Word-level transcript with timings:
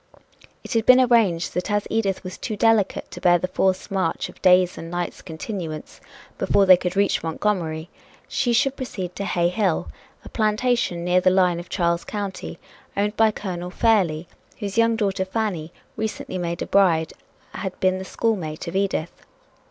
It 0.63 0.73
had 0.73 0.87
been 0.87 0.99
arranged 0.99 1.53
that 1.53 1.69
as 1.69 1.85
Edith 1.91 2.23
was 2.23 2.35
too 2.39 2.55
delicate 2.57 3.11
to 3.11 3.21
bear 3.21 3.37
the 3.37 3.47
forced 3.47 3.91
march 3.91 4.29
of 4.29 4.41
days' 4.41 4.75
and 4.75 4.89
nights' 4.89 5.21
continuance 5.21 6.01
before 6.39 6.65
they 6.65 6.75
could 6.75 6.95
reach 6.95 7.21
Montgomery, 7.21 7.87
she 8.27 8.51
should 8.51 8.75
proceed 8.75 9.15
to 9.15 9.25
Hay 9.25 9.49
Hill, 9.49 9.89
a 10.25 10.29
plantation 10.29 11.05
near 11.05 11.21
the 11.21 11.29
line 11.29 11.59
of 11.59 11.69
Charles 11.69 12.03
County, 12.03 12.57
owned 12.97 13.15
by 13.15 13.29
Colonel 13.29 13.69
Fairlie, 13.69 14.27
whose 14.57 14.75
young 14.75 14.95
daughter 14.95 15.23
Fanny, 15.23 15.71
recently 15.95 16.39
made 16.39 16.63
a 16.63 16.65
bride, 16.65 17.13
had 17.53 17.79
been 17.79 17.99
the 17.99 18.03
schoolmate 18.03 18.67
of 18.67 18.75
Edith. 18.75 19.11